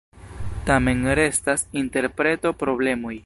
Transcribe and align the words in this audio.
Tamen 0.69 1.03
restas 1.19 1.63
interpretoproblemoj. 1.83 3.15